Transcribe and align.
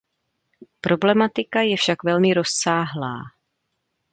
Problematika 0.81 1.61
je 1.61 1.77
však 1.77 2.03
velmi 2.03 2.33
rozsáhlá. 2.33 3.15